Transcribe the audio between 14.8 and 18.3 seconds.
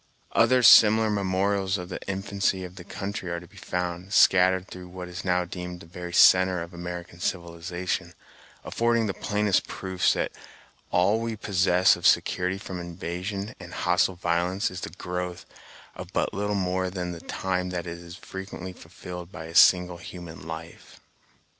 the growth of but little more than the time that is